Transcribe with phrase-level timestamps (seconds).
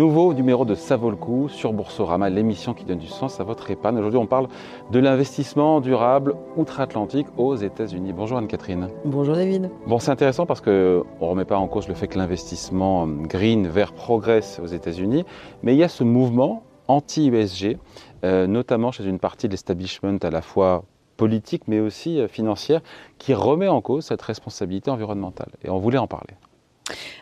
[0.00, 3.44] Nouveau numéro de Ça vaut le coup sur Boursorama, l'émission qui donne du sens à
[3.44, 3.98] votre épargne.
[3.98, 4.48] Aujourd'hui, on parle
[4.90, 8.14] de l'investissement durable outre-Atlantique aux États-Unis.
[8.14, 8.88] Bonjour Anne-Catherine.
[9.04, 9.68] Bonjour David.
[9.86, 13.68] Bon, c'est intéressant parce qu'on ne remet pas en cause le fait que l'investissement green
[13.68, 15.26] vert progresse aux États-Unis,
[15.62, 17.76] mais il y a ce mouvement anti-USG,
[18.24, 20.84] euh, notamment chez une partie de l'establishment à la fois
[21.18, 22.80] politique mais aussi euh, financière,
[23.18, 25.50] qui remet en cause cette responsabilité environnementale.
[25.62, 26.36] Et on voulait en parler.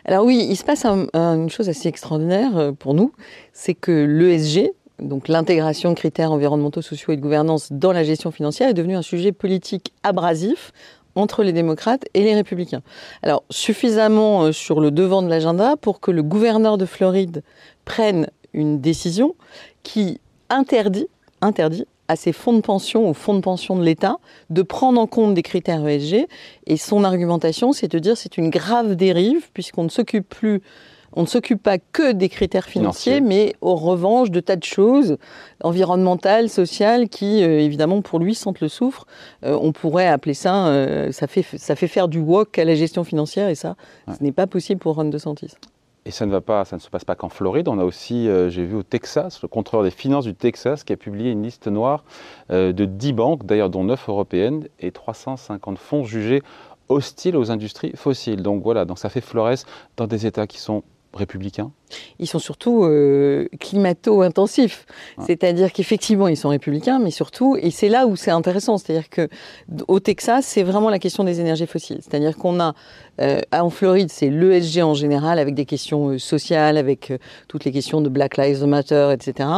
[0.05, 3.13] Alors oui, il se passe une chose assez extraordinaire euh, pour nous,
[3.53, 8.31] c'est que l'ESG, donc l'intégration de critères environnementaux, sociaux et de gouvernance dans la gestion
[8.31, 10.71] financière, est devenu un sujet politique abrasif
[11.15, 12.81] entre les démocrates et les républicains.
[13.23, 17.43] Alors suffisamment euh, sur le devant de l'agenda pour que le gouverneur de Floride
[17.85, 19.35] prenne une décision
[19.83, 21.07] qui interdit,
[21.41, 24.17] interdit à ses fonds de pension, aux fonds de pension de l'État,
[24.49, 26.27] de prendre en compte des critères ESG.
[26.65, 30.61] Et son argumentation, c'est de dire c'est une grave dérive, puisqu'on ne s'occupe plus
[31.13, 35.17] on ne s'occupe pas que des critères financiers, mais en revanche de tas de choses
[35.63, 39.07] environnementales, sociales, qui euh, évidemment pour lui sentent le souffre.
[39.43, 42.75] Euh, on pourrait appeler ça, euh, ça, fait, ça fait faire du wok à la
[42.75, 43.75] gestion financière, et ça,
[44.07, 45.55] ce n'est pas possible pour Ron DeSantis.
[46.09, 46.31] Et ça ne,
[46.79, 47.67] se passe pas qu'en Floride.
[47.67, 50.91] On a aussi, euh, j'ai vu au Texas, le contrôleur des finances du Texas qui
[50.91, 52.03] a publié une liste noire
[52.49, 56.41] euh, de 10 banques, d'ailleurs dont 9 européennes, et 350 fonds jugés
[56.87, 58.41] hostiles aux industries fossiles.
[58.41, 59.65] Donc voilà, donc ça fait Flores
[59.97, 60.81] dans des États qui sont
[61.13, 61.69] républicains
[62.19, 64.85] Ils sont surtout euh, climato-intensifs.
[65.25, 69.99] C'est-à-dire qu'effectivement, ils sont républicains, mais surtout, et c'est là où c'est intéressant, c'est-à-dire qu'au
[69.99, 71.99] Texas, c'est vraiment la question des énergies fossiles.
[72.01, 72.73] C'est-à-dire qu'on a,
[73.21, 77.13] euh, en Floride, c'est l'ESG en général, avec des questions euh, sociales, avec
[77.47, 79.49] toutes les questions de Black Lives Matter, etc.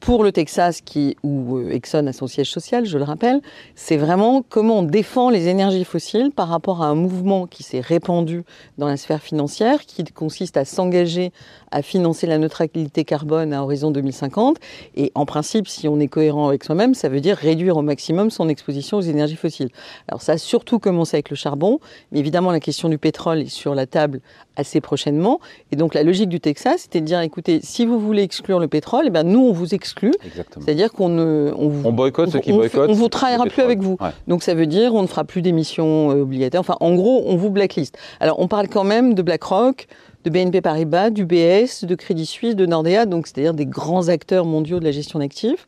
[0.00, 3.40] Pour le Texas, qui, où Exxon a son siège social, je le rappelle,
[3.74, 7.80] c'est vraiment comment on défend les énergies fossiles par rapport à un mouvement qui s'est
[7.80, 8.42] répandu
[8.78, 11.32] dans la sphère financière, qui consiste à s'engager
[11.72, 14.58] à financer la neutralité carbone à horizon 2050.
[14.96, 18.30] Et en principe, si on est cohérent avec soi-même, ça veut dire réduire au maximum
[18.30, 19.70] son exposition aux énergies fossiles.
[20.08, 21.80] Alors ça a surtout commencé avec le charbon,
[22.12, 24.20] mais évidemment la question du pétrole est sur la table
[24.56, 25.40] assez prochainement.
[25.70, 28.68] Et donc la logique du Texas, c'était de dire, écoutez, si vous voulez exclure le
[28.68, 30.12] pétrole, eh ben, nous, on vous exclut.
[30.60, 31.52] C'est-à-dire qu'on ne...
[31.56, 32.90] On, vous, on boycotte ceux qui boycottent.
[32.90, 33.96] On vous travaillera plus avec vous.
[34.28, 36.60] Donc ça veut dire, on ne fera plus d'émissions euh, obligataires.
[36.60, 37.96] Enfin, en gros, on vous blacklist.
[38.20, 39.86] Alors on parle quand même de BlackRock,
[40.24, 44.44] de BNP Paribas, du BS, de Crédit Suisse, de Nordea, donc c'est-à-dire des grands acteurs
[44.44, 45.66] mondiaux de la gestion d'actifs.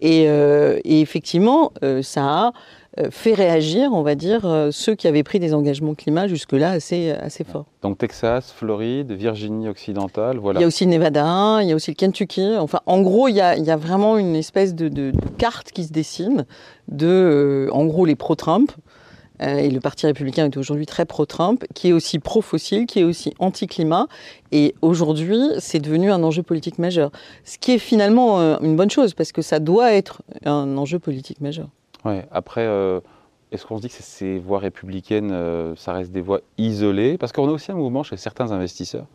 [0.00, 2.52] Et, euh, effectivement, euh, ça a
[3.00, 7.10] euh, fait réagir, on va dire, ceux qui avaient pris des engagements climat jusque-là assez,
[7.10, 7.66] assez forts.
[7.82, 10.60] Donc Texas, Floride, Virginie occidentale, voilà.
[10.60, 12.56] Il y a aussi le Nevada, il y a aussi le Kentucky.
[12.58, 15.72] Enfin, en gros, il y a, il y a vraiment une espèce de, de, carte
[15.72, 16.44] qui se dessine
[16.88, 18.70] de, en gros, les pro-Trump,
[19.40, 23.34] et le Parti républicain est aujourd'hui très pro-Trump, qui est aussi pro-fossile, qui est aussi
[23.40, 24.06] anti-climat.
[24.52, 27.10] Et aujourd'hui, c'est devenu un enjeu politique majeur.
[27.44, 31.00] Ce qui est finalement euh, une bonne chose, parce que ça doit être un enjeu
[31.00, 31.68] politique majeur.
[32.04, 33.00] Oui, après, euh,
[33.50, 37.18] est-ce qu'on se dit que ces voies républicaines, ça reste des voies isolées?
[37.18, 39.06] Parce qu'on a aussi un mouvement chez certains investisseurs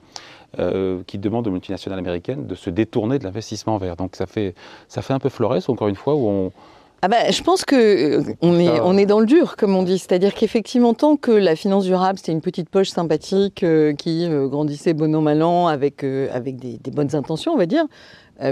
[1.06, 3.96] qui demandent aux multinationales américaines de se détourner de l'investissement vert.
[3.96, 4.56] Donc ça fait,
[4.88, 6.52] ça fait un peu Flores, encore une fois, où on
[7.01, 9.83] ah bah, je pense que euh, on est, on est dans le dur, comme on
[9.83, 9.99] dit.
[9.99, 14.47] C'est-à-dire qu'effectivement, tant que la finance durable, c'était une petite poche sympathique euh, qui euh,
[14.47, 17.85] grandissait bon an, mal an, avec, avec des, des, bonnes intentions, on va dire,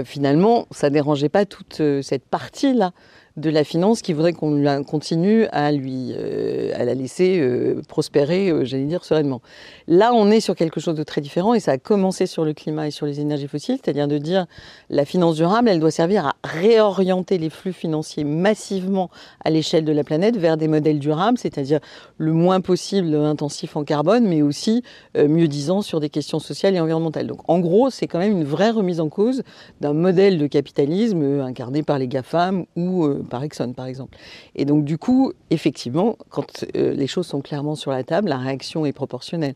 [0.04, 2.92] finalement, ça dérangeait pas toute cette partie-là
[3.38, 8.50] de la finance qui voudrait qu'on continue à lui, euh, à la laisser euh, prospérer,
[8.50, 9.40] euh, j'allais dire sereinement.
[9.86, 12.52] Là, on est sur quelque chose de très différent et ça a commencé sur le
[12.52, 14.46] climat et sur les énergies fossiles, c'est-à-dire de dire
[14.90, 19.08] la finance durable, elle doit servir à réorienter les flux financiers massivement
[19.44, 21.78] à l'échelle de la planète vers des modèles durables, c'est-à-dire
[22.18, 24.82] le moins possible intensif en carbone, mais aussi
[25.16, 27.26] mieux disant sur des questions sociales et environnementales.
[27.26, 29.42] Donc, en gros, c'est quand même une vraie remise en cause
[29.80, 34.16] d'un modèle de capitalisme incarné par les GAFAM ou par Exxon, par exemple.
[34.54, 38.38] Et donc, du coup, effectivement, quand euh, les choses sont clairement sur la table, la
[38.38, 39.54] réaction est proportionnelle.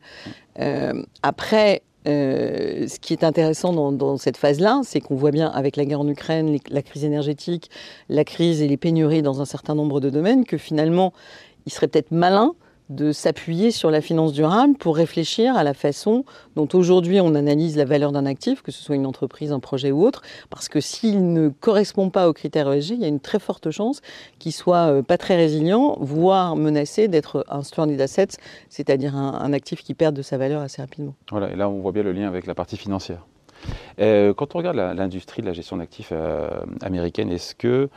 [0.59, 5.49] Euh, après, euh, ce qui est intéressant dans, dans cette phase-là, c'est qu'on voit bien
[5.49, 7.71] avec la guerre en Ukraine, la crise énergétique,
[8.09, 11.13] la crise et les pénuries dans un certain nombre de domaines, que finalement,
[11.67, 12.55] il serait peut-être malin
[12.95, 16.25] de s'appuyer sur la finance durable pour réfléchir à la façon
[16.57, 19.91] dont aujourd'hui on analyse la valeur d'un actif, que ce soit une entreprise, un projet
[19.91, 23.21] ou autre, parce que s'il ne correspond pas aux critères ESG, il y a une
[23.21, 24.01] très forte chance
[24.39, 28.29] qu'il soit euh, pas très résilient, voire menacé d'être un stranded asset,
[28.69, 31.15] c'est-à-dire un, actif qui perd de sa valeur assez rapidement.
[31.31, 33.27] Voilà, et là on voit bien le lien avec la partie financière.
[34.01, 36.49] Euh, quand on regarde l'industrie de la gestion d'actifs euh,
[36.81, 37.89] américaine, est-ce que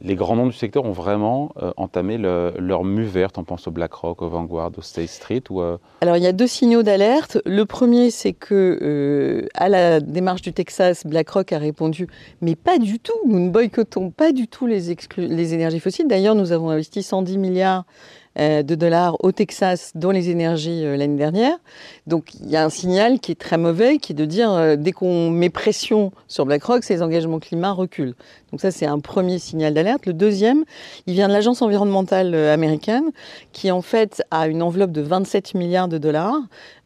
[0.00, 3.38] les grands noms du secteur ont vraiment euh, entamé leur mue verte.
[3.38, 6.46] On pense au BlackRock, au Vanguard, au State Street euh, Alors il y a deux
[6.46, 7.38] signaux d'alerte.
[7.46, 12.08] Le premier, c'est que euh, à la démarche du Texas, BlackRock a répondu
[12.40, 13.18] mais pas du tout.
[13.26, 14.90] Nous ne boycottons pas du tout les,
[15.54, 16.08] énergies fossiles.
[16.08, 17.84] D'ailleurs, nous avons investi 110 milliards
[18.36, 21.56] de dollars au Texas dans les énergies euh, l'année dernière.
[22.06, 24.76] Donc il y a un signal qui est très mauvais, qui est de dire euh,
[24.76, 28.14] dès qu'on met pression sur BlackRock, ces engagements climat reculent.
[28.50, 30.06] Donc ça c'est un premier signal d'alerte.
[30.06, 30.64] Le deuxième,
[31.06, 33.10] il vient de l'agence environnementale américaine
[33.52, 36.40] qui en fait a une enveloppe de 27 milliards de dollars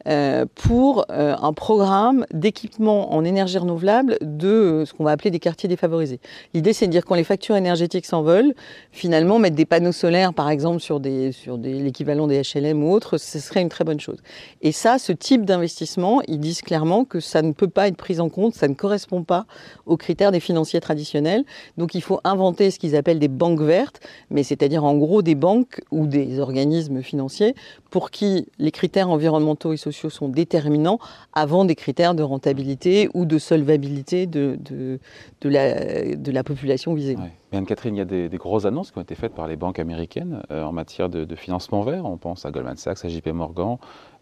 [0.55, 5.39] pour euh, un programme d'équipement en énergie renouvelable de euh, ce qu'on va appeler des
[5.39, 6.19] quartiers défavorisés.
[6.53, 8.53] L'idée, c'est de dire quand les factures énergétiques s'envolent,
[8.91, 12.91] finalement, mettre des panneaux solaires, par exemple, sur, des, sur des, l'équivalent des HLM ou
[12.91, 14.17] autres, ce serait une très bonne chose.
[14.61, 18.19] Et ça, ce type d'investissement, ils disent clairement que ça ne peut pas être pris
[18.19, 19.45] en compte, ça ne correspond pas
[19.85, 21.43] aux critères des financiers traditionnels.
[21.77, 23.99] Donc, il faut inventer ce qu'ils appellent des banques vertes,
[24.29, 27.55] mais c'est-à-dire en gros des banques ou des organismes financiers
[27.89, 30.99] pour qui les critères environnementaux et sociaux sont déterminants
[31.33, 34.99] avant des critères de rentabilité ou de solvabilité de, de,
[35.41, 37.17] de, la, de la, population visée.
[37.51, 40.41] Anne-Catherine, il y a des, grosses annonces qui ont été faites par les banques américaines
[40.51, 42.05] euh, en matière de, financement vert.
[42.05, 43.77] On pense à Goldman Sachs, à JP Morgan,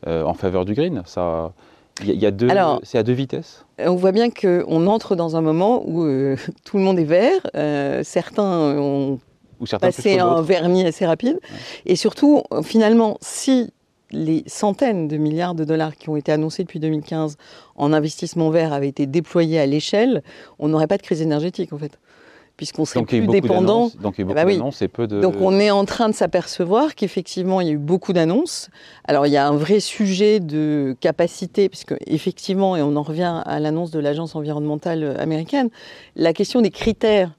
[0.07, 1.01] euh, en faveur du green.
[1.05, 1.53] Ça,
[2.03, 2.47] il y a deux,
[2.83, 3.65] c'est à deux vitesses.
[3.79, 6.35] On voit bien qu'on entre dans un moment où euh,
[6.65, 7.41] tout le monde est vert.
[8.03, 9.19] certains ont
[9.59, 11.39] ou certains passé un vernis assez rapide.
[11.85, 13.71] Et surtout, finalement, si
[14.11, 17.37] les centaines de milliards de dollars qui ont été annoncés depuis 2015
[17.75, 20.23] en investissement vert avaient été déployés à l'échelle,
[20.57, 21.99] on n'aurait pas de crise énergétique en fait.
[22.57, 23.89] Puisqu'on serait plus dépendant.
[24.01, 25.21] Donc, il y a beaucoup bah et peu de.
[25.21, 28.69] Donc on est en train de s'apercevoir qu'effectivement il y a eu beaucoup d'annonces.
[29.05, 33.41] Alors il y a un vrai sujet de capacité, puisque effectivement, et on en revient
[33.45, 35.69] à l'annonce de l'agence environnementale américaine,
[36.17, 37.31] la question des critères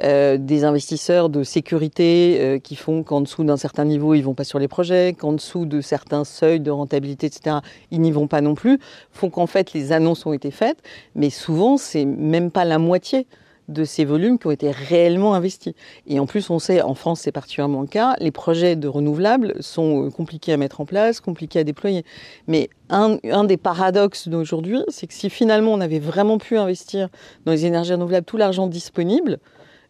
[0.00, 4.32] euh, des investisseurs de sécurité euh, qui font qu'en dessous d'un certain niveau, ils vont
[4.32, 7.56] pas sur les projets, qu'en dessous de certains seuils de rentabilité, etc.,
[7.90, 8.78] ils n'y vont pas non plus,
[9.10, 10.78] font qu'en fait les annonces ont été faites,
[11.14, 13.26] mais souvent c'est même pas la moitié
[13.68, 15.74] de ces volumes qui ont été réellement investis.
[16.06, 19.54] Et en plus, on sait, en France, c'est particulièrement le cas, les projets de renouvelables
[19.60, 22.04] sont euh, compliqués à mettre en place, compliqués à déployer.
[22.46, 27.08] Mais un, un des paradoxes d'aujourd'hui, c'est que si finalement on avait vraiment pu investir
[27.44, 29.38] dans les énergies renouvelables tout l'argent disponible,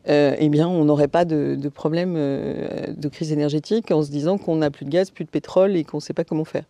[0.09, 4.39] euh, eh bien, on n'aurait pas de, problème euh, de crise énergétique en se disant
[4.39, 6.65] qu'on n'a plus de gaz, plus de pétrole et qu'on ne sait pas comment faire.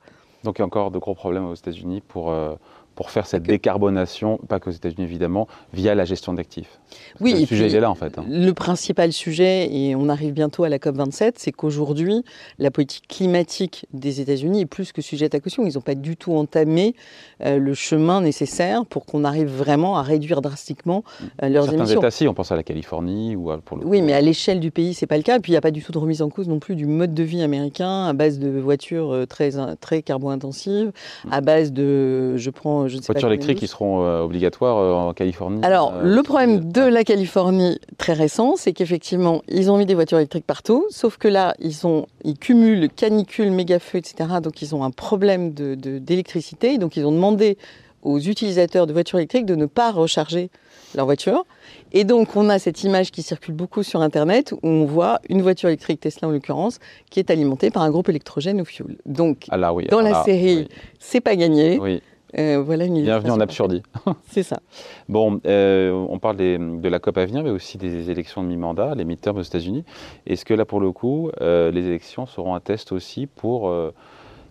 [0.44, 2.54] Donc il y a encore de gros problèmes aux États-Unis pour, euh,
[3.02, 6.78] pour faire cette décarbonation, pas qu'aux États-Unis évidemment, via la gestion d'actifs.
[7.20, 8.16] Oui, le sujet il est là en fait.
[8.16, 8.24] Hein.
[8.28, 12.24] Le principal sujet, et on arrive bientôt à la COP 27, c'est qu'aujourd'hui,
[12.60, 15.66] la politique climatique des États-Unis est plus que sujette à caution.
[15.66, 16.94] Ils n'ont pas du tout entamé
[17.44, 21.02] euh, le chemin nécessaire pour qu'on arrive vraiment à réduire drastiquement
[21.42, 22.00] euh, leurs Certains émissions.
[22.00, 23.84] États, si, on pense à la Californie ou pour le.
[23.84, 25.38] Oui, mais à l'échelle du pays, c'est pas le cas.
[25.38, 26.86] Et puis il n'y a pas du tout de remise en cause non plus du
[26.86, 29.50] mode de vie américain à base de voitures euh, très
[29.80, 30.92] très carbo-intensives,
[31.32, 35.60] à base de, je prends je Voitures électriques qui seront euh, obligatoires euh, en Californie
[35.64, 39.94] Alors, euh, le problème de la Californie très récent, c'est qu'effectivement, ils ont mis des
[39.94, 44.40] voitures électriques partout, sauf que là, ils, ont, ils cumulent canicule, méga-feu, etc.
[44.42, 46.76] Donc, ils ont un problème d'électricité.
[46.76, 47.56] De, donc, ils ont demandé
[48.02, 50.50] aux utilisateurs de voitures électriques de ne pas recharger
[50.94, 51.46] leur voiture.
[51.92, 55.42] Et donc, on a cette image qui circule beaucoup sur Internet où on voit une
[55.42, 56.78] voiture électrique, Tesla en l'occurrence,
[57.10, 58.96] qui est alimentée par un groupe électrogène au fuel.
[59.06, 61.78] Donc, ah oui, dans la série, c'est pas gagné.
[61.78, 62.02] Oui.
[62.38, 63.82] Euh, voilà une Bienvenue en absurdie.
[64.28, 64.60] C'est ça.
[65.08, 68.94] Bon, euh, on parle de la COP à venir, mais aussi des élections de mi-mandat,
[68.94, 69.84] les midterms aux États-Unis.
[70.26, 73.72] Est-ce que là, pour le coup, euh, les élections seront un test aussi pour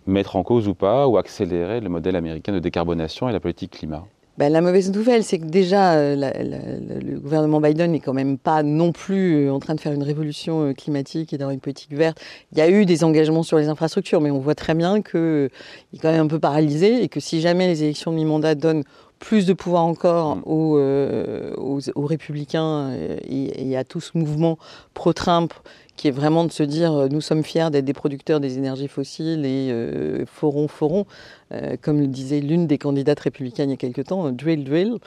[0.08, 3.72] mettre en cause ou pas, ou accélérer le modèle américain de décarbonation et la politique
[3.72, 4.04] climat?
[4.41, 8.63] Ben, la mauvaise nouvelle, c'est que déjà, euh, le gouvernement Biden n'est quand même pas
[8.63, 11.93] non plus euh, en train de faire une révolution euh, climatique et d'avoir une politique
[11.93, 12.19] verte.
[12.51, 15.51] Il y a eu des engagements sur les infrastructures, mais on voit très bien qu'il
[15.93, 18.83] est quand même un peu paralysé et que si jamais les élections de mi-mandat donnent
[19.22, 20.42] plus de pouvoir encore mm.
[20.46, 24.58] aux, aux, républicains et, et, à tout ce mouvement
[24.94, 25.54] pro-Trump
[25.96, 28.88] qui est vraiment de se dire euh, nous sommes fiers d'être des producteurs des énergies
[28.88, 31.06] fossiles et euh, forons, forons,
[31.54, 34.98] euh, comme le disait l'une des candidates républicaines il y a quelque temps, drill, drill.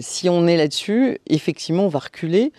[0.00, 2.52] si on est là-dessus, effectivement, on va reculer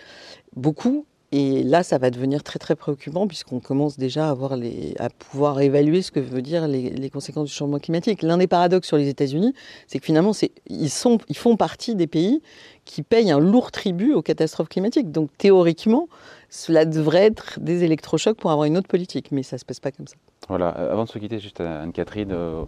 [0.55, 1.05] beaucoup.
[1.35, 5.59] Et là, ça va devenir très très préoccupant puisqu'on commence déjà à, les, à pouvoir
[5.61, 8.21] évaluer ce que veut dire les, conséquences du changement climatique.
[8.21, 9.55] L'un des paradoxes sur les États-Unis,
[9.87, 10.33] c'est que finalement,
[10.67, 12.43] ils, sont, ils font partie des pays
[12.85, 15.09] qui payent un lourd tribut aux catastrophes climatiques.
[15.11, 16.07] Donc théoriquement,
[16.51, 19.79] cela devrait être des électrochocs pour avoir une autre politique, mais ça ne se passe
[19.79, 20.15] pas comme ça.
[20.49, 22.63] Voilà, euh, avant de se quitter, juste Anne-Catherine, euh,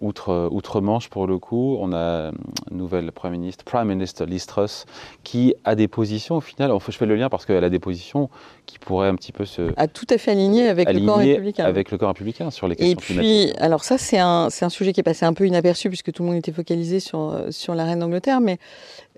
[0.00, 1.76] outre, outre-Manche pour le coup.
[1.80, 2.30] On a
[2.70, 4.86] une nouvelle Prime Ministre, Prime Minister Liz Truss,
[5.22, 6.70] qui a des positions au final.
[6.72, 8.28] Enfin, je fais le lien parce qu'elle a des positions
[8.66, 9.72] qui pourraient un petit peu se.
[9.76, 11.64] A tout à fait aligné avec le camp républicain.
[11.64, 14.70] Avec le camp républicain sur les questions Et puis, alors ça, c'est un, c'est un
[14.70, 17.74] sujet qui est passé un peu inaperçu puisque tout le monde était focalisé sur, sur
[17.74, 18.58] la reine d'Angleterre, mais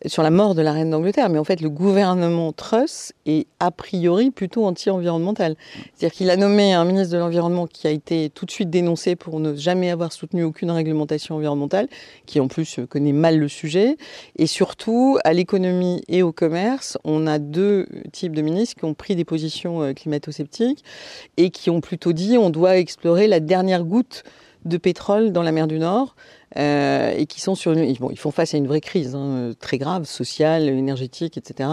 [0.05, 3.71] sur la mort de la reine d'Angleterre, mais en fait le gouvernement Truss est a
[3.71, 5.57] priori plutôt anti-environnemental.
[5.95, 9.17] C'est-à-dire qu'il a nommé un ministre de l'Environnement qui a été tout de suite dénoncé
[9.17, 11.89] pour ne jamais avoir soutenu aucune réglementation environnementale,
[12.27, 13.97] qui en plus connaît mal le sujet.
[14.37, 18.95] Et surtout, à l'économie et au commerce, on a deux types de ministres qui ont
[18.95, 20.85] pris des positions euh, climato-sceptiques
[21.37, 24.25] et qui ont plutôt dit on doit explorer la dernière goutte
[24.67, 26.17] de pétrole dans la mer du Nord
[26.57, 29.79] euh, et qui sont sur bon, ils font face à une vraie crise hein, très
[29.79, 31.69] grave, sociale, énergétique, etc.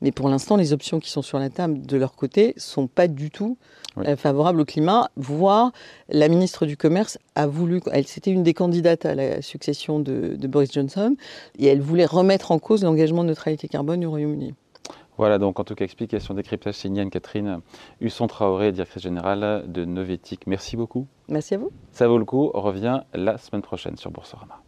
[0.00, 3.08] Mais pour l'instant, les options qui sont sur la table de leur côté sont pas
[3.08, 3.58] du tout
[3.98, 5.10] euh, favorables au climat.
[5.16, 5.72] Voire
[6.08, 10.36] la ministre du Commerce a voulu, elle c'était une des candidates à la succession de,
[10.36, 11.16] de Boris Johnson,
[11.58, 14.54] et elle voulait remettre en cause l'engagement de neutralité carbone du Royaume-Uni.
[15.18, 17.60] Voilà, donc en tout cas, explication, décryptage, signale Catherine
[18.00, 20.46] Husson-Traoré, directrice générale de Novetic.
[20.46, 21.08] Merci beaucoup.
[21.28, 21.70] Merci à vous.
[21.92, 24.62] Ça vaut le coup, on revient la semaine prochaine sur Boursorama.